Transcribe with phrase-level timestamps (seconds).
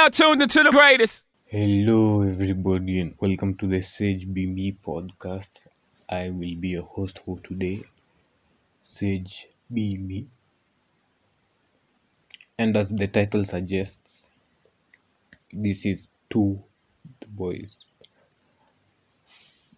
[0.00, 1.26] now tuned into the greatest.
[1.44, 5.66] Hello, everybody, and welcome to the Sage Be podcast.
[6.08, 7.82] I will be your host for today,
[8.82, 10.26] Sage Be.
[12.58, 14.28] And as the title suggests,
[15.52, 16.58] this is to
[17.20, 17.84] the boys.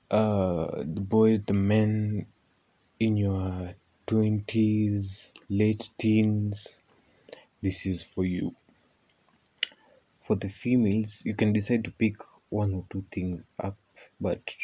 [0.09, 2.27] Uh, the boys, the men
[3.01, 3.75] in your
[4.07, 6.77] 20s, late teens,
[7.61, 8.55] this is for you.
[10.25, 12.17] For the females, you can decide to pick
[12.49, 13.77] one or two things up,
[14.21, 14.57] but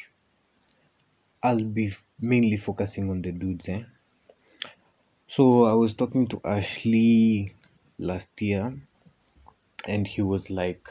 [1.42, 3.68] I'll be mainly focusing on the dudes.
[3.68, 3.82] Eh?
[5.26, 7.54] So I was talking to Ashley
[7.98, 8.80] last year,
[9.86, 10.88] and he was like,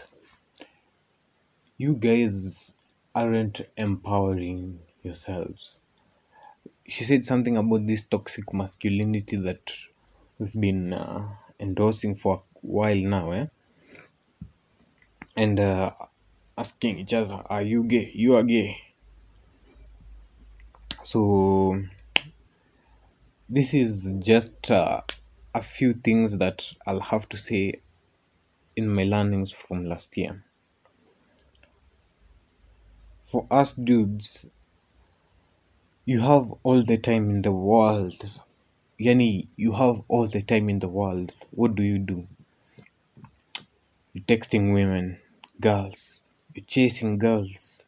[1.78, 2.74] "You guys
[3.14, 5.82] aren't empowering yourselves."
[6.88, 9.72] She said something about this toxic masculinity that
[10.40, 11.28] we've been uh,
[11.60, 13.48] endorsing for a while now, eh?
[15.38, 15.92] And uh,
[16.58, 18.12] asking each other, "Are you gay?
[18.14, 18.78] You are gay."
[21.04, 21.82] So
[23.48, 25.02] this is just uh,
[25.54, 27.82] a few things that I'll have to say
[28.76, 30.44] in my learnings from last year.
[33.26, 34.46] For us dudes,
[36.06, 38.24] you have all the time in the world.
[39.00, 41.34] Yani, you have all the time in the world.
[41.52, 42.28] What do you do?
[44.14, 45.20] You're texting women,
[45.60, 47.84] girls, you're chasing girls.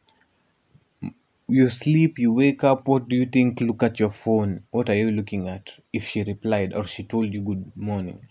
[1.48, 3.60] You sleep, you wake up, what do you think?
[3.60, 4.62] Look at your phone.
[4.70, 5.78] What are you looking at?
[5.92, 8.26] If she replied or she told you good morning,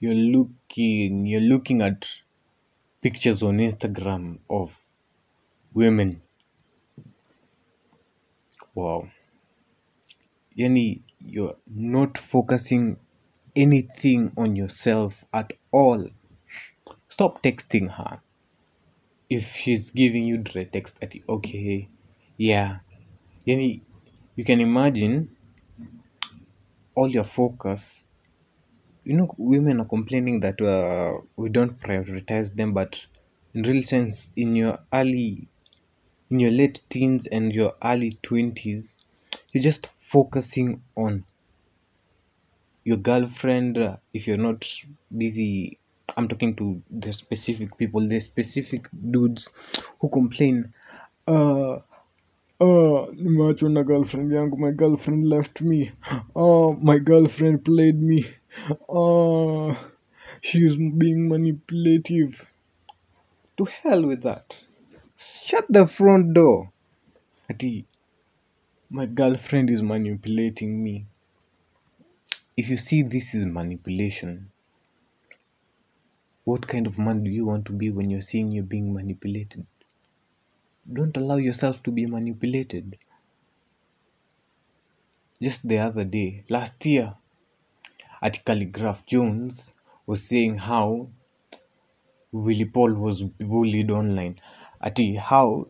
[0.00, 2.20] you're looking, you're looking at
[3.00, 4.78] pictures on Instagram of
[5.72, 6.20] women.
[8.74, 9.08] Wow.
[10.58, 12.98] Yani, you're not focusing
[13.56, 16.08] anything on yourself at all.
[17.08, 18.20] Stop texting her.
[19.36, 21.88] If she's giving you direct text at okay,
[22.36, 22.70] yeah.
[23.46, 23.82] Yani,
[24.36, 25.16] you can imagine
[26.94, 28.02] all your focus.
[29.04, 33.06] You know, women are complaining that uh, we don't prioritize them, but
[33.54, 35.46] in real sense, in your early,
[36.30, 38.98] in your late teens and your early 20s
[39.52, 41.24] you're just focusing on
[42.84, 43.76] your girlfriend.
[43.78, 44.64] uh, If you're not
[45.16, 45.78] busy,
[46.16, 49.48] I'm talking to the specific people, the specific dudes
[50.00, 50.72] who complain.
[51.26, 51.78] Uh,
[52.60, 54.30] uh, nimeachwa girlfriend.
[54.58, 55.90] My girlfriend left me.
[56.36, 58.24] Uh, my girlfriend played me.
[58.88, 59.74] Uh,
[60.40, 62.46] she's being manipulative.
[63.56, 64.64] To hell with that.
[65.16, 66.70] Shut the front door.
[67.50, 67.84] Ati,
[68.90, 71.06] my girlfriend is manipulating me.
[72.56, 74.51] If you see this is manipulation,
[76.44, 79.64] what kind of man do you want to be when you're seeing you're being manipulated?
[80.92, 82.98] Don't allow yourself to be manipulated.
[85.40, 87.14] Just the other day, last year,
[88.20, 89.70] at Calligraph Jones
[90.06, 91.08] was saying how
[92.32, 94.40] Willie Paul was bullied online.
[94.80, 95.68] At how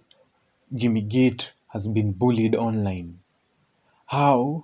[0.75, 3.19] Jimmy Gate has been bullied online.
[4.07, 4.63] How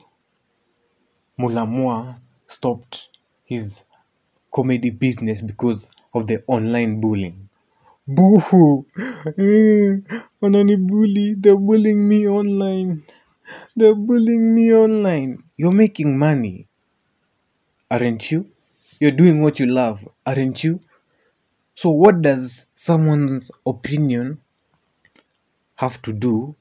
[1.38, 3.10] Mulamwa stopped
[3.44, 3.82] his
[4.52, 7.48] comedy business because of the online bullying.
[8.06, 8.86] Boo!
[9.38, 10.00] Eh,
[10.40, 11.34] wananibully.
[11.38, 13.02] They're bullying me online.
[13.76, 15.42] They're bullying me online.
[15.56, 16.68] You're making money,
[17.90, 18.46] aren't you?
[19.00, 20.80] You're doing what you love, aren't you?
[21.74, 24.40] So, what does someone's opinion
[25.76, 26.56] have to do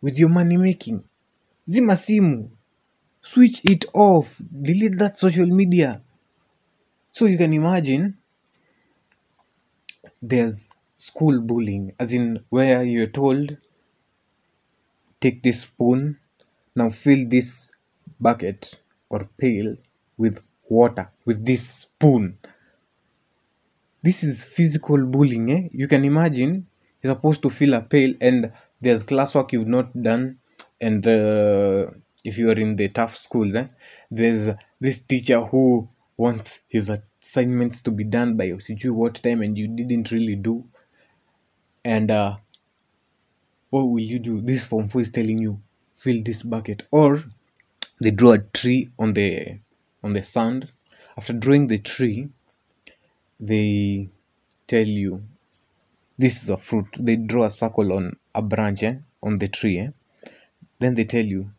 [0.00, 1.04] with your money making?
[1.70, 2.48] Zima simu.
[3.22, 4.40] Switch it off.
[4.62, 6.00] Delete that social media.
[7.18, 8.16] So, you can imagine
[10.22, 13.56] there's school bullying, as in where you're told,
[15.20, 16.16] take this spoon,
[16.76, 17.70] now fill this
[18.20, 18.76] bucket
[19.10, 19.74] or pail
[20.16, 22.38] with water with this spoon.
[24.04, 25.50] This is physical bullying.
[25.50, 25.68] Eh?
[25.72, 26.68] You can imagine
[27.02, 30.38] you're supposed to fill a pail and there's classwork you've not done,
[30.80, 31.88] and uh,
[32.22, 33.66] if you are in the tough schools, eh,
[34.08, 36.90] there's this teacher who wants his
[37.28, 40.64] assignments to be done by sijui what time and you didn't really do.
[41.84, 42.36] And uh,
[43.68, 44.40] what will you do?
[44.40, 45.60] This form 4 is telling you
[45.94, 46.84] fill this bucket.
[46.90, 47.22] Or
[48.00, 49.58] they draw a tree on the
[50.02, 50.72] on the sand.
[51.18, 52.28] After drawing the tree
[53.38, 54.08] they
[54.66, 55.22] tell you
[56.16, 56.88] this is a fruit.
[56.98, 59.90] They draw a circle on a branch eh, on the tree eh?
[60.78, 61.50] then they tell you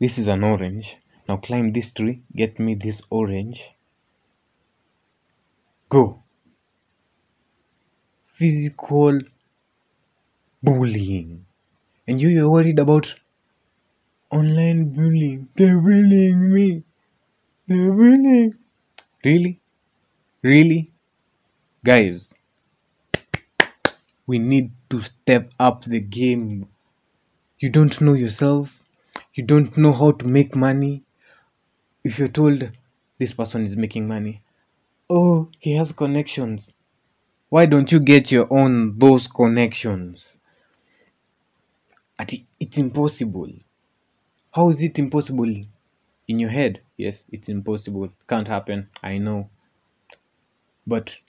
[0.00, 0.96] this is an orange.
[1.28, 3.77] Now climb this tree get me this orange
[5.88, 6.22] go
[8.24, 9.18] physical
[10.62, 11.44] bullying.
[12.06, 13.14] And you, you're worried about
[14.30, 15.48] online bullying.
[15.56, 16.84] They're bullying me.
[17.66, 18.54] They're bullying.
[19.24, 19.60] Really?
[20.42, 20.92] Really?
[21.84, 22.28] Guys,
[24.26, 26.68] we need to step up the game.
[27.58, 28.80] You don't know yourself.
[29.34, 31.02] You don't know how to make money.
[32.04, 32.70] If you're told
[33.18, 34.42] this person is making money,
[35.10, 36.72] oh, he has connections.
[37.50, 40.36] Why don't you get your own those connections?
[42.60, 43.50] It's impossible.
[44.52, 45.48] How is it impossible?
[46.28, 48.10] In your head, yes, it's impossible.
[48.28, 48.88] Can't happen.
[49.02, 49.48] I know.
[50.86, 51.20] But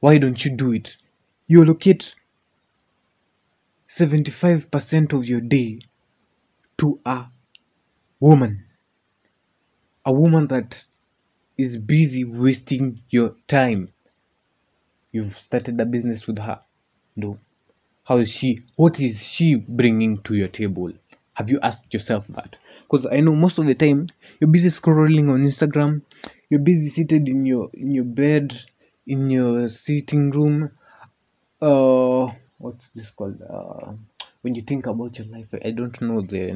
[0.00, 0.96] why don't you do it?
[1.46, 2.14] You allocate
[3.88, 5.80] 75% of your day
[6.78, 7.26] to a
[8.20, 8.64] woman.
[10.04, 10.86] A woman that
[11.60, 13.90] is busy wasting your time.
[15.12, 16.60] You've started a business with her.
[17.16, 17.38] No.
[18.04, 18.60] How is she?
[18.76, 20.92] What is she bringing to your table?
[21.34, 22.58] Have you asked yourself that?
[22.82, 24.08] Because I know most of the time
[24.40, 26.02] you're busy scrolling on Instagram,
[26.48, 28.54] you're busy seated in your in your bed,
[29.06, 30.70] in your sitting room.
[31.60, 33.40] Uh, what's this called?
[33.42, 33.92] Uh,
[34.42, 36.52] when you think about your life, I don't know the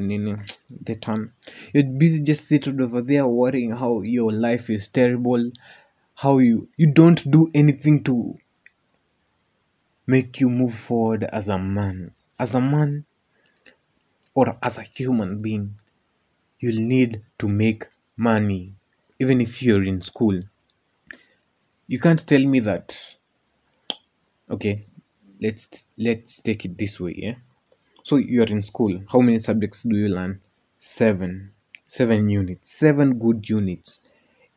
[0.82, 1.32] the term.
[1.72, 5.50] You're busy just seated over there worrying how your life is terrible,
[6.14, 8.36] how you you don't do anything to
[10.06, 12.12] make you move forward as a man.
[12.38, 13.04] As a man
[14.34, 15.78] or as a human being,
[16.60, 17.86] you'll need to make
[18.16, 18.74] money,
[19.20, 20.42] even if you're in school.
[21.86, 23.16] You can't tell me that.
[24.50, 24.86] Okay,
[25.40, 27.14] let's let's take it this way.
[27.16, 27.34] Yeah.
[28.04, 29.02] So you're in school.
[29.10, 30.40] How many subjects do you learn?
[30.78, 31.52] Seven.
[31.88, 32.70] Seven units.
[32.70, 34.00] Seven good units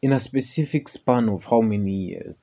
[0.02, 2.36] in a specific span of how many years?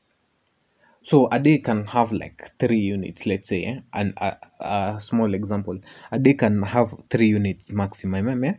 [1.02, 3.80] So a day can have like three units, let's say, eh?
[3.92, 5.78] and a, a small example,
[6.10, 8.42] a day can have three units maximum.
[8.42, 8.54] Eh?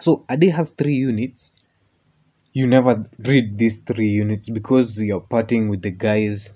[0.00, 1.54] So a day has three units.
[2.54, 6.48] You never read these three units because you're partying with the guys.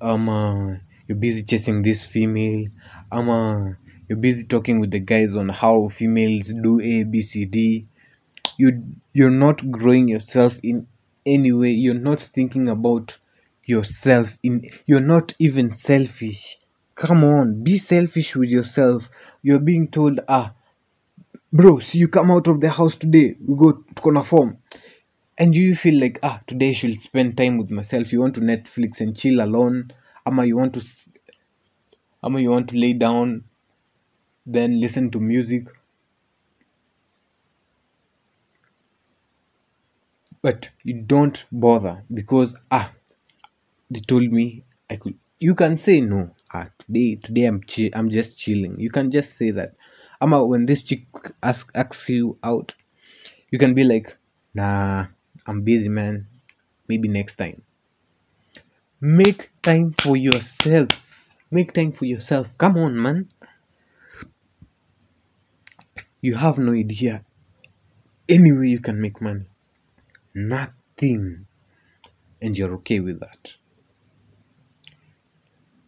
[0.00, 2.68] Um, uh, you're busy chasing this female.
[3.10, 3.70] Uh,
[4.08, 7.86] you're busy talking with the guys on how females do A, B, C, D.
[8.56, 8.82] You
[9.12, 10.86] you're not growing yourself in
[11.24, 11.70] any way.
[11.70, 13.18] You're not thinking about
[13.64, 16.58] yourself in you're not even selfish
[16.94, 19.08] come on be selfish with yourself
[19.42, 20.52] you're being told ah
[21.52, 24.58] bro so you come out of the house today we go to form
[25.38, 28.40] and you feel like ah today I should spend time with myself you want to
[28.40, 29.92] netflix and chill alone
[30.26, 30.80] ama you want to
[32.24, 33.44] ama you want to lay down
[34.46, 35.66] then listen to music
[40.42, 42.92] but you don't bother because ah
[43.90, 45.16] they told me I could.
[45.38, 46.34] You can say no.
[46.54, 48.78] Ah, today, today I'm chi- I'm just chilling.
[48.80, 49.74] You can just say that.
[50.20, 51.06] Ama when this chick
[51.42, 52.74] ask asks you out,
[53.50, 54.16] you can be like,
[54.54, 55.06] nah,
[55.46, 56.26] I'm busy, man.
[56.88, 57.62] Maybe next time.
[59.04, 61.34] Make time for yourself.
[61.50, 62.56] Make time for yourself.
[62.56, 63.28] Come on, man.
[66.20, 67.24] You have no idea
[68.28, 69.46] any way you can make money.
[70.36, 71.46] Nothing.
[72.40, 73.56] And you're okay with that.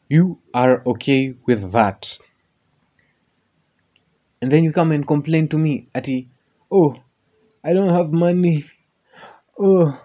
[0.08, 2.18] You are okay with that.
[4.42, 6.28] And then you come and complain to me, Ati,
[6.68, 6.96] oh,
[7.62, 8.66] I don't have money.
[9.56, 10.03] Oh,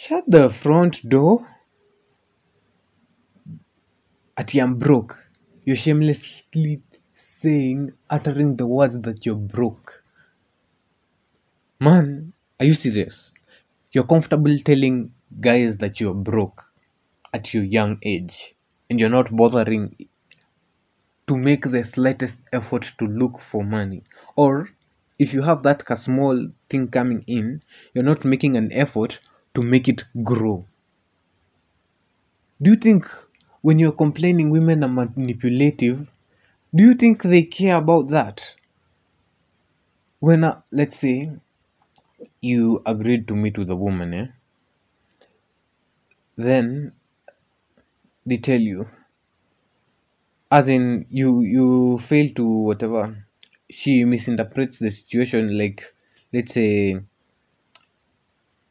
[0.00, 1.46] shut the front door.
[4.38, 5.28] at I'm broke.
[5.66, 6.80] You're shamelessly
[7.12, 10.02] saying, uttering the words that you're broke.
[11.80, 13.32] Man, are you serious?
[13.92, 16.64] You're comfortable telling guys that you're broke
[17.34, 18.54] at your young age
[18.88, 20.08] and you're not bothering
[21.26, 24.02] to make the slightest effort to look for money
[24.34, 24.70] or
[25.18, 27.62] if you have that small thing coming in
[27.94, 29.20] you're not making an effort
[29.54, 30.66] to make it grow
[32.62, 33.06] do you think
[33.60, 36.12] when you're complaining women are manipulative
[36.74, 38.54] do you think they care about that
[40.20, 41.30] when uh, let's say
[42.42, 44.26] you agreed to meet with a woman eh?
[46.36, 46.92] then
[48.24, 48.88] they tell you
[50.50, 53.02] as in you you fail to whatever
[53.70, 55.82] she misinterprets the situation like
[56.32, 57.00] let's say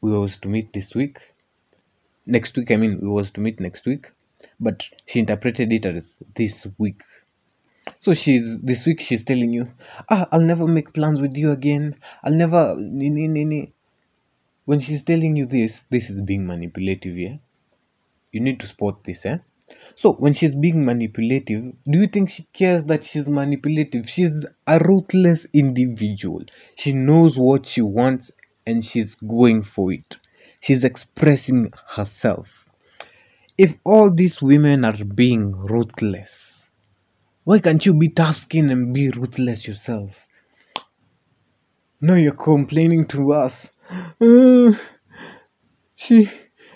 [0.00, 1.18] we was to meet this week.
[2.26, 4.12] Next week i mean we was to meet next week
[4.58, 7.02] but she interpreted it as this week.
[8.00, 9.68] So she's this week she's telling you
[10.10, 11.96] ah i'll never make plans with you again.
[12.22, 12.74] I'll never
[14.64, 17.36] when she's telling you this this is being manipulative yeah?
[18.32, 19.38] You need to spot this eh?
[19.94, 24.08] So when she's being manipulative, do you think she cares that she's manipulative?
[24.08, 26.42] She's a ruthless individual.
[26.76, 28.30] She knows what she wants
[28.70, 30.16] and she's going for it.
[30.60, 32.68] She's expressing herself.
[33.58, 36.62] If all these women are being ruthless,
[37.44, 40.26] why can't you be tough skinned and be ruthless yourself?
[42.00, 43.68] No, you're complaining to us.
[44.20, 44.72] Uh,
[45.96, 46.30] she,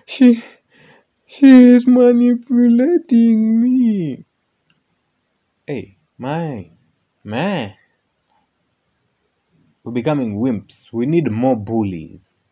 [0.07, 0.45] she,
[1.27, 4.27] she is manipulating me.
[5.67, 6.71] Hey, my,
[7.23, 7.75] man.
[9.85, 10.93] We're becoming wimps.
[10.93, 12.43] We need more bullies.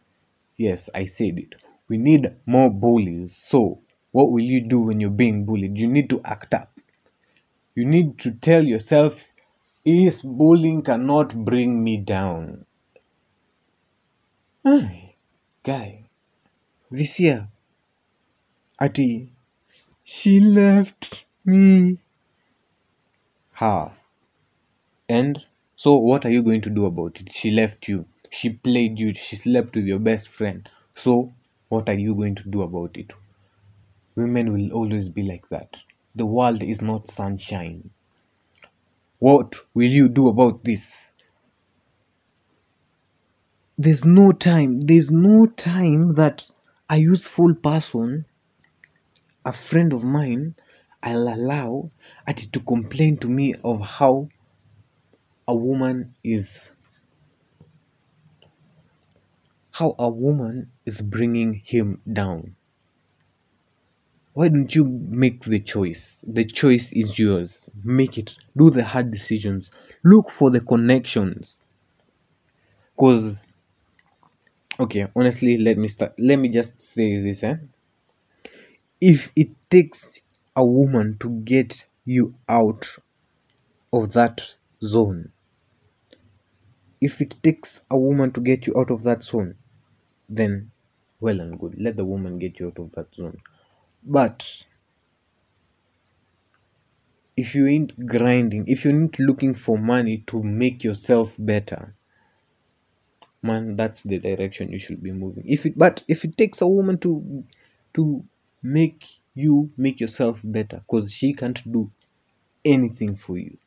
[0.56, 1.56] Yes, I said it.
[1.88, 3.36] We need more bullies.
[3.36, 3.80] So,
[4.12, 5.78] what will you do when you're being bullied?
[5.78, 6.78] You need to act up.
[7.74, 9.24] You need to tell yourself,
[9.84, 12.66] this bullying cannot bring me down.
[14.64, 15.14] Ay,
[15.62, 16.04] guy,
[16.90, 17.48] this year,
[18.78, 19.32] Ati,
[20.04, 21.98] she left me.
[23.52, 23.94] Ha.
[25.08, 25.46] And
[25.82, 27.32] so, what are you going to do about it?
[27.32, 28.06] She left you.
[28.30, 29.12] She played you.
[29.14, 30.68] She slept with your best friend.
[30.94, 31.34] So,
[31.70, 33.12] what are you going to do about it?
[34.14, 35.76] Women will always be like that.
[36.14, 37.90] The world is not sunshine.
[39.18, 40.94] What will you do about this?
[43.76, 44.82] There's no time.
[44.82, 46.44] There's no time that
[46.90, 48.26] a youthful person,
[49.44, 50.54] a friend of mine,
[51.02, 51.90] I'll allow
[52.28, 54.28] Ati to complain to me of how
[55.48, 56.48] a woman is
[59.72, 62.54] how a woman is bringing him down.
[64.34, 66.24] Why don't you make the choice?
[66.26, 67.58] The choice is yours.
[67.84, 68.34] Make it.
[68.56, 69.70] Do the hard decisions.
[70.04, 71.62] Look for the connections.
[72.98, 73.46] Cause
[74.78, 77.56] okay, honestly, let me start let me just say this, eh?
[79.00, 80.18] If it takes
[80.54, 82.86] a woman to get you out
[83.92, 85.32] of that zone,
[87.00, 89.56] if it takes a woman to get you out of that zone,
[90.28, 90.70] then
[91.20, 91.74] well and good.
[91.78, 93.38] Let the woman get you out of that zone.
[94.04, 94.64] But
[97.36, 101.94] if you ain't grinding, if you ain't looking for money to make yourself better,
[103.42, 105.44] man, that's the direction you should be moving.
[105.46, 107.44] If it but if it takes a woman to
[107.94, 108.24] to
[108.62, 111.90] make you make yourself better, because she can't do
[112.64, 113.58] anything for you.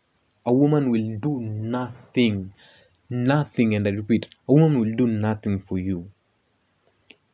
[0.46, 2.54] A woman will do nothing.
[3.10, 6.10] Nothing, and I repeat, a woman will do nothing for you.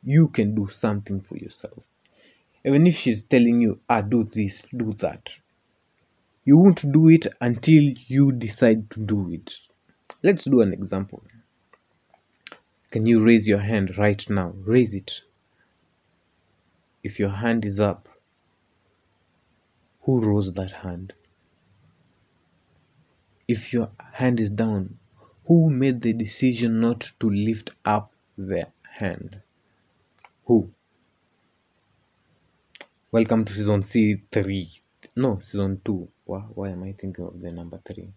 [0.04, 1.84] You can do something for yourself.
[2.66, 5.30] Even if she's telling you, ah, do this, do that,
[6.44, 9.54] you won't do it until you decide to do it.
[10.24, 11.24] Let's do an example.
[12.92, 14.54] Can you raise your hand right now?
[14.58, 15.22] Raise it.
[17.04, 18.10] If your hand is up,
[20.02, 21.14] who rose that hand?
[23.54, 24.98] If your hand is down,
[25.46, 28.68] who made the decision not to lift up their
[28.98, 29.42] hand?
[30.46, 30.70] Who?
[33.12, 34.80] Welcome to season C3.
[35.18, 36.08] No, season 2.
[36.24, 38.08] Why, why am I thinking of the number 3?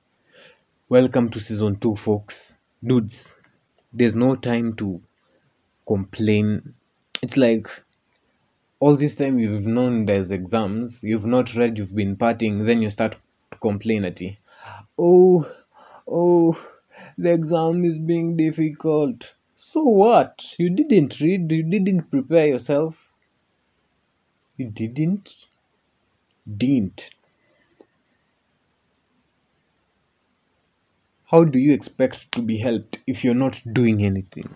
[0.88, 2.52] Welcome to season 2, folks.
[2.84, 3.34] Dudes,
[3.92, 5.02] there's no time to
[5.84, 6.74] complain.
[7.22, 7.66] It's like
[8.78, 12.88] all this time you've known there's exams, you've not read, you've been partying, then you
[12.88, 13.16] start
[13.50, 14.20] to complain at.
[14.98, 15.48] Oh,
[16.08, 16.58] oh,
[17.16, 19.34] the exam is being difficult.
[19.54, 20.56] So what?
[20.58, 23.12] You didn't read, you didn't prepare yourself.
[24.56, 25.46] You didn't?
[26.56, 27.10] Didn't.
[31.26, 34.54] How do you expect to be helped if you're not doing anything?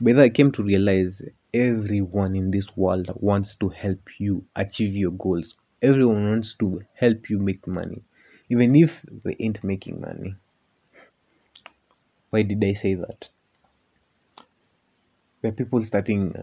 [0.00, 1.22] But I came to realize
[1.54, 5.54] everyone in this world wants to help you achieve your goals.
[5.82, 8.02] Everyone wants to help you make money,
[8.48, 10.34] even if they ain't making money.
[12.30, 13.28] Why did I say that?
[15.44, 16.34] Are people starting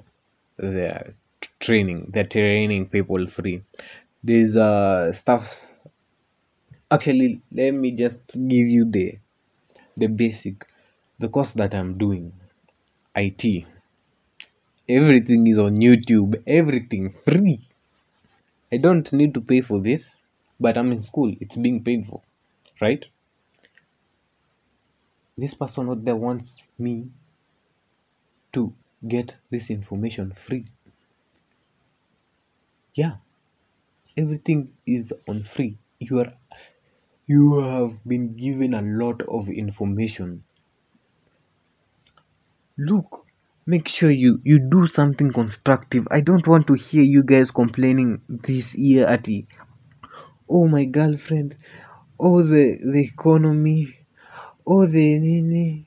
[0.58, 1.16] their
[1.60, 3.64] training, they're training people free.
[4.24, 5.66] There's uh, stuff.
[6.90, 9.18] Actually, let me just give you the
[9.98, 10.66] the basic,
[11.20, 12.34] the course that I'm doing,
[13.16, 13.66] IT.
[14.88, 17.68] Everything is on YouTube, everything free.
[18.72, 20.23] I don't need to pay for this,
[20.60, 22.22] but I'm in school, it's being paid for,
[22.82, 23.06] right?
[25.38, 27.12] This person out there wants me
[28.54, 28.74] to
[29.06, 30.66] get this information free.
[32.96, 33.18] Yeah,
[34.18, 35.78] everything is on free.
[36.00, 36.34] You are
[37.28, 40.44] you have been given a lot of information.
[42.78, 43.26] Look
[43.66, 48.22] make sure you you do something constructive i don't want to hear you guys complaining
[48.28, 49.28] this year at
[50.54, 51.56] oh my girlfriend.
[52.20, 53.82] Oh the the economy.
[54.66, 55.86] Oh the nini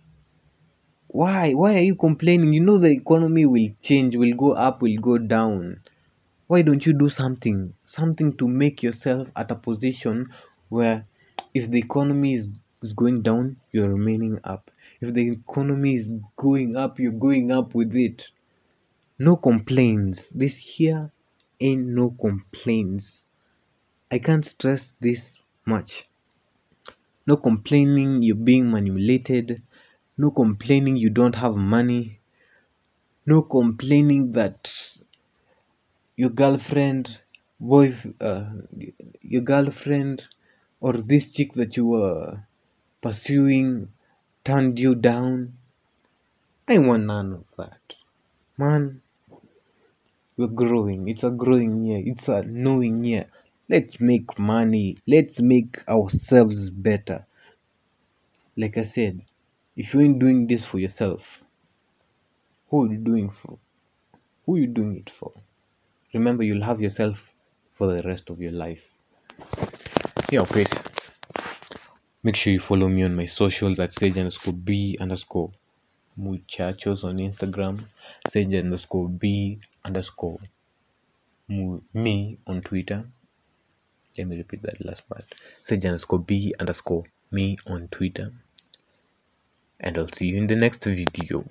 [1.16, 1.54] why?
[1.54, 2.52] Why are you complaining?
[2.52, 5.80] You know the economy will change will go up will go down.
[6.46, 7.72] Why don't you do something?
[7.86, 10.28] Something to make yourself at a position
[10.68, 11.06] where
[11.54, 12.48] if the economy is,
[12.82, 14.70] is going down you're remaining up.
[15.00, 18.28] If the economy is going up you're going up with it.
[19.18, 20.28] No complaints.
[20.28, 21.10] This year
[21.60, 23.24] ain't no complaints
[24.10, 26.04] i can't stress this much.
[27.26, 29.62] No complaining you're being manipulated.
[30.16, 32.20] No complaining you don't have money.
[33.26, 34.72] No complaining that
[36.16, 37.20] your girlfriend
[37.58, 38.44] boy uh,
[39.22, 40.28] your girlfriend
[40.80, 42.42] or this chick that you were
[43.00, 43.88] pursuing
[44.44, 45.54] turned you down.
[46.68, 47.96] I want none of that.
[48.56, 49.02] Man
[50.36, 51.08] we're growing.
[51.08, 52.02] It's a growing year.
[52.04, 53.26] It's a knowing year
[53.68, 54.96] let's make money.
[55.06, 57.26] Let's make ourselves better.
[58.56, 59.22] Like i said
[59.76, 61.44] if you ain't doing this for yourself
[62.70, 63.58] who are you doing for?
[64.44, 65.32] Who are you doing it for?
[66.14, 67.32] Remember you'll have yourself
[67.74, 68.96] for the rest of your life.
[70.30, 70.82] Yeah peace
[72.22, 75.52] make sure you follow me on my socials at sage underscore b underscore
[76.16, 77.84] muchachos on instagram.
[78.28, 80.40] Sage underscore b underscore
[81.48, 83.04] me on twitter
[84.18, 85.24] let me repeat that last part?
[85.62, 88.32] Sage underscore b underscore me on twitter.
[89.80, 91.44] And i'll see you in the next video